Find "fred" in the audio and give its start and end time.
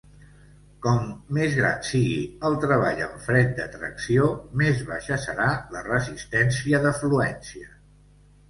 3.27-3.53